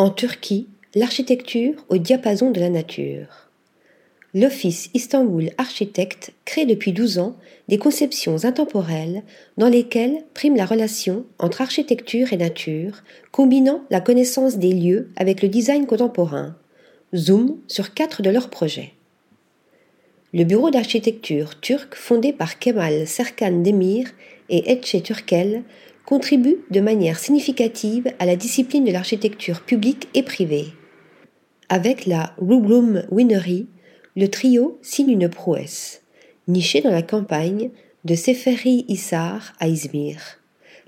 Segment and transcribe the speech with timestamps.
[0.00, 3.50] En Turquie, l'architecture au diapason de la nature.
[4.32, 7.36] L'Office Istanbul Architecte crée depuis 12 ans
[7.66, 9.24] des conceptions intemporelles
[9.56, 15.42] dans lesquelles prime la relation entre architecture et nature, combinant la connaissance des lieux avec
[15.42, 16.54] le design contemporain.
[17.16, 18.92] Zoom sur quatre de leurs projets.
[20.32, 24.06] Le bureau d'architecture turc fondé par Kemal Serkan Demir
[24.48, 25.64] et Etche Turkel
[26.08, 30.68] contribue de manière significative à la discipline de l'architecture publique et privée.
[31.68, 33.66] Avec la Rublum Winery,
[34.16, 36.00] le trio signe une prouesse,
[36.46, 37.72] niché dans la campagne
[38.06, 40.38] de Seferi Hisar à Izmir.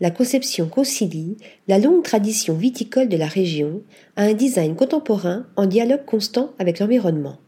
[0.00, 3.80] La conception concilie la longue tradition viticole de la région
[4.16, 7.38] à un design contemporain en dialogue constant avec l'environnement.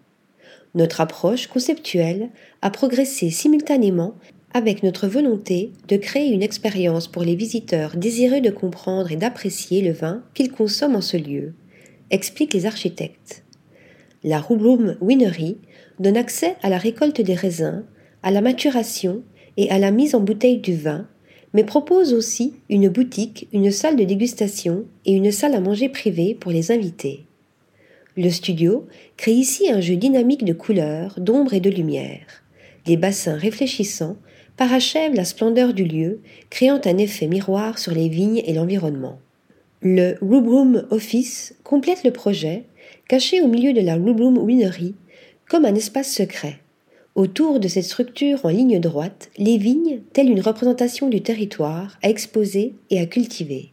[0.74, 2.30] Notre approche conceptuelle
[2.62, 4.14] a progressé simultanément
[4.52, 9.82] avec notre volonté de créer une expérience pour les visiteurs désireux de comprendre et d'apprécier
[9.82, 11.54] le vin qu'ils consomment en ce lieu,
[12.10, 13.44] expliquent les architectes.
[14.24, 15.58] La Rubrum Winery
[16.00, 17.84] donne accès à la récolte des raisins,
[18.22, 19.22] à la maturation
[19.56, 21.06] et à la mise en bouteille du vin,
[21.52, 26.34] mais propose aussi une boutique, une salle de dégustation et une salle à manger privée
[26.34, 27.24] pour les invités.
[28.16, 32.42] Le studio crée ici un jeu dynamique de couleurs, d'ombre et de lumière.
[32.96, 34.16] Bassins réfléchissants
[34.56, 39.18] parachève la splendeur du lieu, créant un effet miroir sur les vignes et l'environnement.
[39.80, 42.64] Le Rubrum Office complète le projet,
[43.08, 44.94] caché au milieu de la Rubrum Winery,
[45.48, 46.58] comme un espace secret.
[47.14, 52.08] Autour de cette structure en ligne droite, les vignes, telles une représentation du territoire, à
[52.08, 53.70] exposer et à cultiver.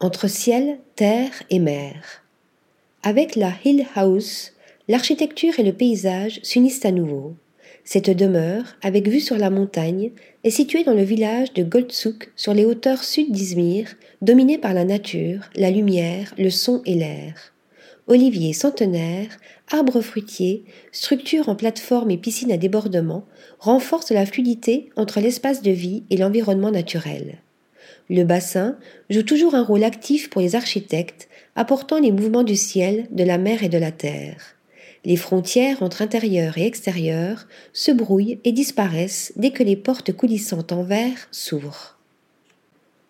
[0.00, 2.22] Entre ciel, terre et mer.
[3.02, 4.52] Avec la Hill House,
[4.88, 7.34] l'architecture et le paysage s'unissent à nouveau.
[7.84, 12.54] Cette demeure, avec vue sur la montagne, est située dans le village de Goldsuk, sur
[12.54, 17.52] les hauteurs sud d'Izmir, dominée par la nature, la lumière, le son et l'air.
[18.06, 19.38] Oliviers centenaires,
[19.70, 23.26] arbres fruitiers, structures en plateforme et piscines à débordement
[23.58, 27.38] renforcent la fluidité entre l'espace de vie et l'environnement naturel.
[28.08, 28.78] Le bassin
[29.10, 33.38] joue toujours un rôle actif pour les architectes, apportant les mouvements du ciel, de la
[33.38, 34.56] mer et de la terre.
[35.04, 40.72] Les frontières entre intérieur et extérieur se brouillent et disparaissent dès que les portes coulissantes
[40.72, 41.98] en verre s'ouvrent.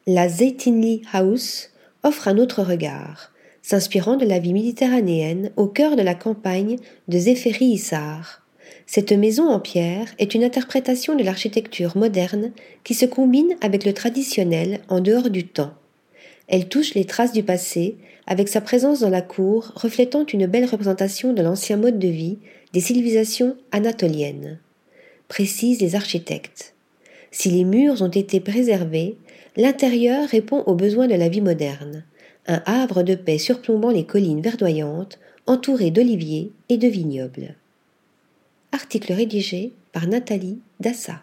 [0.07, 1.71] La Zeytinli House
[2.03, 3.33] offre un autre regard,
[3.63, 6.77] s'inspirant de la vie méditerranéenne au cœur de la campagne
[7.09, 8.43] de Zéphiri Issar.
[8.87, 13.95] Cette maison en pierre est une interprétation de l'architecture moderne qui se combine avec le
[13.95, 15.73] traditionnel en dehors du temps.
[16.49, 17.97] Elle touche les traces du passé,
[18.27, 22.39] avec sa présence dans la cour reflétant une belle représentation de l'ancien mode de vie
[22.73, 24.59] des civilisations anatoliennes.
[25.29, 26.75] Précisent les architectes.
[27.31, 29.17] Si les murs ont été préservés,
[29.57, 32.05] l'intérieur répond aux besoins de la vie moderne.
[32.47, 37.55] Un havre de paix surplombant les collines verdoyantes, entouré d'oliviers et de vignobles.
[38.73, 41.23] Article rédigé par Nathalie Dassa.